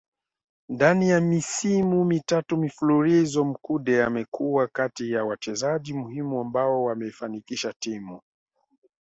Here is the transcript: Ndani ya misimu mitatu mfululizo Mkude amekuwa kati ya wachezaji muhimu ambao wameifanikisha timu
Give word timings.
Ndani 0.69 1.09
ya 1.09 1.21
misimu 1.21 2.05
mitatu 2.05 2.57
mfululizo 2.57 3.43
Mkude 3.45 4.03
amekuwa 4.03 4.67
kati 4.67 5.11
ya 5.11 5.23
wachezaji 5.25 5.93
muhimu 5.93 6.41
ambao 6.41 6.83
wameifanikisha 6.83 7.73
timu 7.79 8.21